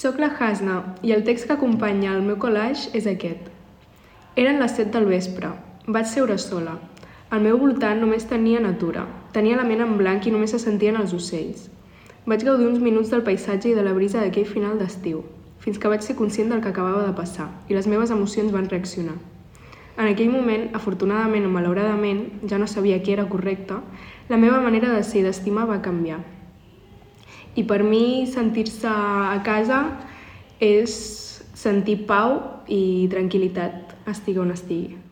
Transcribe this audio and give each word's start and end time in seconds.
Soc 0.00 0.16
la 0.16 0.30
Hasna 0.32 0.74
i 1.04 1.10
el 1.12 1.26
text 1.26 1.44
que 1.44 1.52
acompanya 1.52 2.14
el 2.16 2.22
meu 2.24 2.38
collage 2.40 2.88
és 2.96 3.04
aquest. 3.10 3.50
Eren 4.42 4.56
les 4.62 4.72
set 4.78 4.94
del 4.94 5.04
vespre. 5.04 5.50
Vaig 5.96 6.08
seure 6.08 6.38
sola. 6.40 6.78
Al 7.28 7.44
meu 7.44 7.58
voltant 7.60 8.00
només 8.00 8.24
tenia 8.30 8.62
natura. 8.64 9.02
Tenia 9.34 9.58
la 9.58 9.66
ment 9.68 9.84
en 9.84 9.92
blanc 9.98 10.24
i 10.24 10.32
només 10.32 10.56
se 10.56 10.62
sentien 10.64 10.96
els 10.96 11.12
ocells. 11.18 11.68
Vaig 12.24 12.46
gaudir 12.48 12.70
uns 12.70 12.80
minuts 12.80 13.12
del 13.12 13.26
paisatge 13.28 13.68
i 13.68 13.76
de 13.76 13.84
la 13.84 13.92
brisa 13.92 14.24
d'aquell 14.24 14.48
final 14.48 14.80
d'estiu, 14.80 15.20
fins 15.60 15.76
que 15.76 15.92
vaig 15.92 16.08
ser 16.08 16.16
conscient 16.16 16.48
del 16.48 16.64
que 16.64 16.72
acabava 16.72 17.04
de 17.04 17.12
passar 17.20 17.50
i 17.68 17.76
les 17.76 17.92
meves 17.92 18.16
emocions 18.16 18.56
van 18.56 18.72
reaccionar. 18.72 19.20
En 19.98 20.08
aquell 20.08 20.32
moment, 20.32 20.70
afortunadament 20.72 21.44
o 21.44 21.52
malauradament, 21.52 22.24
ja 22.48 22.56
no 22.56 22.72
sabia 22.72 23.02
què 23.04 23.18
era 23.20 23.28
correcte, 23.28 23.82
la 24.32 24.40
meva 24.40 24.64
manera 24.64 24.96
de 24.96 25.04
ser 25.04 25.20
i 25.20 25.28
d'estimar 25.28 25.68
va 25.68 25.82
canviar. 25.84 26.22
I 27.58 27.64
per 27.66 27.82
mi 27.82 28.26
sentir-se 28.30 28.88
a 28.88 29.40
casa 29.44 29.82
és 30.62 30.94
sentir 31.56 32.04
pau 32.06 32.38
i 32.70 33.08
tranquil·litat, 33.10 33.96
estigui 34.08 34.40
on 34.40 34.54
estigui. 34.54 35.09